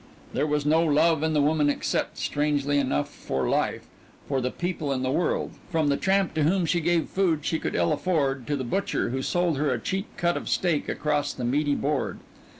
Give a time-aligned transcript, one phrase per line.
[0.33, 3.85] There was no love in the woman except, strangely enough, for life,
[4.27, 7.59] for the people in the world, from the tramp to whom she gave food she
[7.59, 11.33] could ill afford to the butcher who sold her a cheap cut of steak across
[11.33, 12.17] the meaty board.